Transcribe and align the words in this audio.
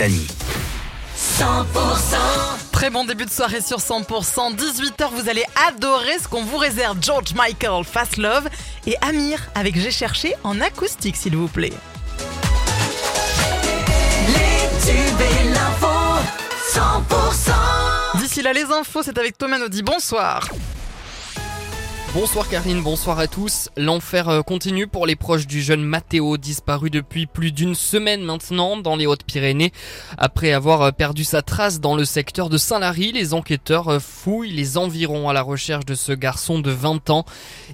Dani. 0.00 0.28
Très 2.70 2.88
bon 2.88 3.04
début 3.04 3.24
de 3.24 3.30
soirée 3.30 3.60
sur 3.60 3.78
100%. 3.78 4.54
18h, 4.54 5.10
vous 5.10 5.28
allez 5.28 5.42
adorer 5.66 6.20
ce 6.22 6.28
qu'on 6.28 6.44
vous 6.44 6.56
réserve. 6.56 6.98
George 7.02 7.34
Michael, 7.34 7.82
Fast 7.82 8.16
Love 8.16 8.48
et 8.86 8.94
Amir 9.00 9.40
avec 9.56 9.76
J'ai 9.76 9.90
cherché 9.90 10.36
en 10.44 10.60
acoustique, 10.60 11.16
s'il 11.16 11.34
vous 11.36 11.48
plaît. 11.48 11.72
D'ici 18.20 18.42
là, 18.42 18.52
les 18.52 18.66
infos, 18.70 19.02
c'est 19.02 19.18
avec 19.18 19.36
Thomas 19.36 19.58
Naudy. 19.58 19.82
Bonsoir. 19.82 20.48
Bonsoir 22.14 22.48
Karine, 22.48 22.82
bonsoir 22.82 23.18
à 23.18 23.26
tous. 23.26 23.68
L'enfer 23.76 24.30
euh, 24.30 24.42
continue 24.42 24.86
pour 24.86 25.06
les 25.06 25.14
proches 25.14 25.46
du 25.46 25.60
jeune 25.60 25.84
Matteo, 25.84 26.38
disparu 26.38 26.88
depuis 26.88 27.26
plus 27.26 27.52
d'une 27.52 27.74
semaine 27.74 28.22
maintenant 28.22 28.78
dans 28.78 28.96
les 28.96 29.06
Hautes-Pyrénées. 29.06 29.72
Après 30.16 30.52
avoir 30.52 30.80
euh, 30.80 30.90
perdu 30.90 31.22
sa 31.22 31.42
trace 31.42 31.80
dans 31.80 31.94
le 31.94 32.06
secteur 32.06 32.48
de 32.48 32.56
Saint-Lary, 32.56 33.12
les 33.12 33.34
enquêteurs 33.34 33.88
euh, 33.88 33.98
fouillent 33.98 34.52
les 34.52 34.78
environs 34.78 35.28
à 35.28 35.34
la 35.34 35.42
recherche 35.42 35.84
de 35.84 35.94
ce 35.94 36.12
garçon 36.12 36.60
de 36.60 36.70
20 36.70 37.10
ans. 37.10 37.26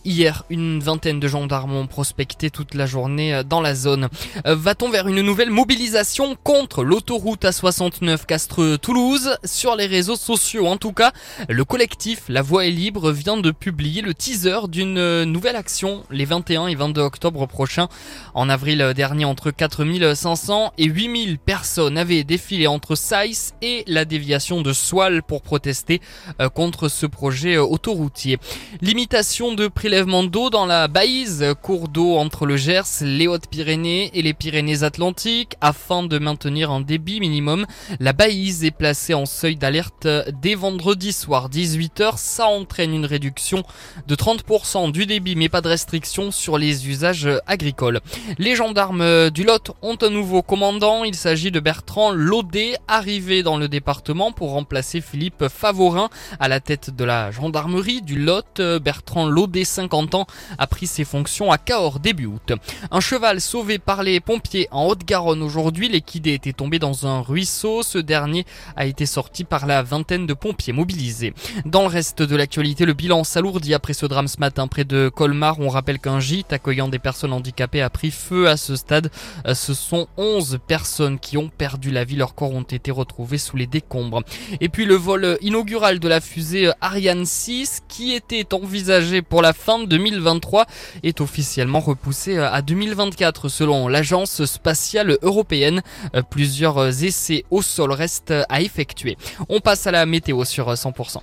Hier, 0.04 0.44
une 0.50 0.80
vingtaine 0.80 1.20
de 1.20 1.28
gendarmes 1.28 1.76
ont 1.76 1.86
prospecté 1.86 2.50
toute 2.50 2.74
la 2.74 2.86
journée 2.86 3.42
dans 3.48 3.60
la 3.60 3.76
zone. 3.76 4.08
Va-t-on 4.44 4.90
vers 4.90 5.06
une 5.06 5.20
nouvelle 5.20 5.50
mobilisation 5.50 6.36
contre 6.42 6.82
l'autoroute 6.82 7.44
A69 7.44 8.26
Castres-Toulouse? 8.26 9.36
Sur 9.44 9.76
les 9.76 9.86
réseaux 9.86 10.16
sociaux 10.16 10.66
en 10.66 10.76
tout 10.76 10.92
cas, 10.92 11.12
le 11.48 11.64
collectif 11.64 12.24
La 12.28 12.42
Voix 12.42 12.66
est 12.66 12.70
libre 12.70 13.12
vient 13.12 13.36
de 13.36 13.52
publier 13.52 14.02
le 14.02 14.12
teaser 14.24 14.68
d'une 14.68 14.96
euh, 14.96 15.26
nouvelle 15.26 15.54
action 15.54 16.02
les 16.10 16.24
21 16.24 16.68
et 16.68 16.74
22 16.74 17.02
octobre 17.02 17.46
prochains. 17.46 17.88
En 18.32 18.48
avril 18.48 18.92
dernier, 18.96 19.26
entre 19.26 19.50
4500 19.50 20.72
et 20.78 20.84
8000 20.84 21.38
personnes 21.38 21.98
avaient 21.98 22.24
défilé 22.24 22.66
entre 22.66 22.94
Saïs 22.94 23.52
et 23.60 23.84
la 23.86 24.06
déviation 24.06 24.62
de 24.62 24.72
Soile 24.72 25.22
pour 25.22 25.42
protester 25.42 26.00
euh, 26.40 26.48
contre 26.48 26.88
ce 26.88 27.04
projet 27.04 27.56
euh, 27.56 27.64
autoroutier. 27.64 28.38
Limitation 28.80 29.52
de 29.52 29.68
prélèvement 29.68 30.24
d'eau 30.24 30.48
dans 30.48 30.64
la 30.64 30.88
Baïse, 30.88 31.44
cours 31.60 31.88
d'eau 31.88 32.16
entre 32.16 32.46
le 32.46 32.56
Gers, 32.56 33.02
les 33.02 33.26
Hautes-Pyrénées 33.26 34.10
et 34.14 34.22
les 34.22 34.32
Pyrénées-Atlantiques 34.32 35.56
afin 35.60 36.02
de 36.02 36.18
maintenir 36.18 36.70
un 36.70 36.80
débit 36.80 37.20
minimum. 37.20 37.66
La 38.00 38.14
Baïse 38.14 38.64
est 38.64 38.70
placée 38.70 39.12
en 39.12 39.26
seuil 39.26 39.56
d'alerte 39.56 40.08
dès 40.40 40.54
vendredi 40.54 41.12
soir 41.12 41.50
18h. 41.50 42.14
Ça 42.16 42.46
entraîne 42.46 42.94
une 42.94 43.04
réduction 43.04 43.64
de 44.06 44.13
30% 44.14 44.92
du 44.92 45.06
débit 45.06 45.36
mais 45.36 45.48
pas 45.48 45.60
de 45.60 45.68
restriction 45.68 46.30
sur 46.30 46.58
les 46.58 46.88
usages 46.88 47.28
agricoles. 47.46 48.00
Les 48.38 48.56
gendarmes 48.56 49.30
du 49.30 49.44
Lot 49.44 49.72
ont 49.82 49.96
un 50.02 50.10
nouveau 50.10 50.42
commandant, 50.42 51.04
il 51.04 51.14
s'agit 51.14 51.50
de 51.50 51.60
Bertrand 51.60 52.12
Laudet, 52.12 52.76
arrivé 52.88 53.42
dans 53.42 53.56
le 53.56 53.68
département 53.68 54.32
pour 54.32 54.50
remplacer 54.50 55.00
Philippe 55.00 55.48
Favorin 55.48 56.08
à 56.40 56.48
la 56.48 56.60
tête 56.60 56.94
de 56.94 57.04
la 57.04 57.30
gendarmerie 57.30 58.02
du 58.02 58.18
Lot. 58.18 58.60
Bertrand 58.82 59.26
Laudet, 59.26 59.64
50 59.64 60.14
ans, 60.14 60.26
a 60.58 60.66
pris 60.66 60.86
ses 60.86 61.04
fonctions 61.04 61.50
à 61.50 61.58
Cahors 61.58 62.00
début 62.00 62.26
août. 62.26 62.52
Un 62.90 63.00
cheval 63.00 63.40
sauvé 63.40 63.78
par 63.78 64.02
les 64.02 64.20
pompiers 64.20 64.68
en 64.70 64.86
Haute-Garonne 64.86 65.42
aujourd'hui, 65.42 65.88
l'équidé 65.88 66.34
était 66.34 66.52
tombé 66.52 66.78
dans 66.78 67.06
un 67.06 67.20
ruisseau. 67.20 67.82
Ce 67.82 67.98
dernier 67.98 68.44
a 68.76 68.86
été 68.86 69.06
sorti 69.06 69.44
par 69.44 69.66
la 69.66 69.82
vingtaine 69.82 70.26
de 70.26 70.34
pompiers 70.34 70.72
mobilisés. 70.72 71.34
Dans 71.64 71.82
le 71.82 71.88
reste 71.88 72.22
de 72.22 72.36
l'actualité, 72.36 72.84
le 72.84 72.92
bilan 72.92 73.24
s'alourdit 73.24 73.74
après 73.74 73.94
ce 73.94 74.03
drame 74.08 74.28
ce 74.28 74.38
matin 74.38 74.66
près 74.66 74.84
de 74.84 75.08
Colmar. 75.08 75.60
On 75.60 75.68
rappelle 75.68 75.98
qu'un 75.98 76.20
gîte 76.20 76.52
accueillant 76.52 76.88
des 76.88 76.98
personnes 76.98 77.32
handicapées 77.32 77.82
a 77.82 77.90
pris 77.90 78.10
feu 78.10 78.48
à 78.48 78.56
ce 78.56 78.76
stade. 78.76 79.10
Euh, 79.46 79.54
ce 79.54 79.74
sont 79.74 80.06
11 80.16 80.58
personnes 80.66 81.18
qui 81.18 81.36
ont 81.36 81.48
perdu 81.48 81.90
la 81.90 82.04
vie. 82.04 82.16
Leurs 82.16 82.34
corps 82.34 82.52
ont 82.52 82.62
été 82.62 82.90
retrouvés 82.90 83.38
sous 83.38 83.56
les 83.56 83.66
décombres. 83.66 84.22
Et 84.60 84.68
puis 84.68 84.84
le 84.84 84.94
vol 84.94 85.38
inaugural 85.40 85.98
de 85.98 86.08
la 86.08 86.20
fusée 86.20 86.70
Ariane 86.80 87.26
6 87.26 87.82
qui 87.88 88.12
était 88.12 88.54
envisagé 88.54 89.22
pour 89.22 89.42
la 89.42 89.52
fin 89.52 89.78
de 89.78 89.86
2023 89.86 90.66
est 91.02 91.20
officiellement 91.20 91.80
repoussé 91.80 92.38
à 92.38 92.62
2024 92.62 93.48
selon 93.48 93.88
l'agence 93.88 94.44
spatiale 94.44 95.18
européenne. 95.22 95.82
Euh, 96.14 96.22
plusieurs 96.22 97.04
essais 97.04 97.44
au 97.50 97.62
sol 97.62 97.92
restent 97.92 98.34
à 98.48 98.60
effectuer. 98.60 99.16
On 99.48 99.60
passe 99.60 99.86
à 99.86 99.90
la 99.90 100.06
météo 100.06 100.44
sur 100.44 100.72
100%. 100.72 101.18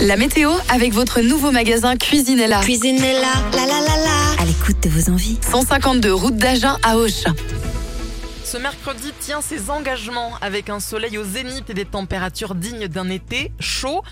La 0.00 0.16
météo 0.16 0.52
avec 0.68 0.92
votre 0.92 1.20
nouveau 1.22 1.50
magasin 1.50 1.96
Cuisinella. 1.96 2.60
Cuisinella, 2.60 3.32
la 3.52 3.66
la 3.66 3.80
la 3.80 3.96
la. 3.96 4.42
À 4.42 4.44
l'écoute 4.46 4.80
de 4.84 4.88
vos 4.88 5.10
envies. 5.10 5.38
152 5.50 6.12
route 6.14 6.36
d'Agen 6.36 6.76
à 6.84 6.96
Auch. 6.96 7.26
Ce 8.50 8.56
mercredi 8.56 9.12
tient 9.20 9.42
ses 9.42 9.68
engagements 9.68 10.32
avec 10.40 10.70
un 10.70 10.80
soleil 10.80 11.18
au 11.18 11.22
zénith 11.22 11.68
et 11.68 11.74
des 11.74 11.84
températures 11.84 12.54
dignes 12.54 12.88
d'un 12.88 13.10
été 13.10 13.52
chaud. 13.60 14.02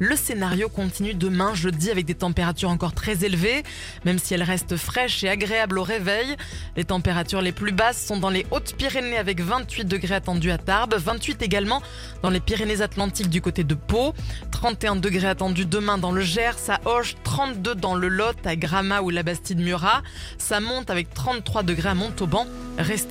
Le 0.00 0.16
scénario 0.16 0.68
continue 0.68 1.14
demain 1.14 1.54
jeudi 1.54 1.92
avec 1.92 2.04
des 2.04 2.16
températures 2.16 2.70
encore 2.70 2.92
très 2.92 3.24
élevées, 3.24 3.62
même 4.04 4.18
si 4.18 4.34
elles 4.34 4.42
restent 4.42 4.76
fraîches 4.76 5.22
et 5.22 5.28
agréables 5.28 5.78
au 5.78 5.84
réveil. 5.84 6.34
Les 6.76 6.82
températures 6.82 7.40
les 7.40 7.52
plus 7.52 7.70
basses 7.70 8.04
sont 8.04 8.16
dans 8.16 8.30
les 8.30 8.44
Hautes-Pyrénées 8.50 9.16
avec 9.16 9.40
28 9.40 9.84
degrés 9.84 10.16
attendus 10.16 10.50
à 10.50 10.58
Tarbes, 10.58 10.96
28 10.96 11.42
également 11.42 11.80
dans 12.22 12.30
les 12.30 12.40
Pyrénées-Atlantiques 12.40 13.30
du 13.30 13.40
côté 13.40 13.62
de 13.62 13.76
Pau, 13.76 14.12
31 14.50 14.96
degrés 14.96 15.28
attendus 15.28 15.66
demain 15.66 15.98
dans 15.98 16.10
le 16.10 16.20
Gers, 16.20 16.68
à 16.68 16.80
Auch, 16.84 17.14
32 17.22 17.76
dans 17.76 17.94
le 17.94 18.08
Lot, 18.08 18.44
à 18.44 18.56
Gramma 18.56 19.02
ou 19.02 19.10
la 19.10 19.22
Bastide-Murat. 19.22 20.02
Ça 20.36 20.58
monte 20.58 20.90
avec 20.90 21.14
33 21.14 21.62
degrés 21.62 21.90
à 21.90 21.94
Montauban. 21.94 22.48
Restez 22.76 23.04